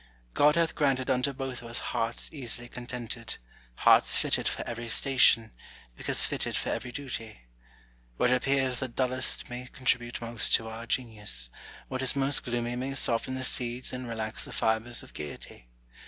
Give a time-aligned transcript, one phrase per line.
[0.33, 3.37] God hath granted unto both of us hearts easily contented,
[3.75, 5.51] hearts fitted for every station,
[5.95, 7.41] because fitted for every duty.
[8.19, 11.51] ^Vhat appears the dullest may contribute most to our genius;
[11.87, 15.69] what is most gloomy may soften the seeds and relax the fibres of gaiety.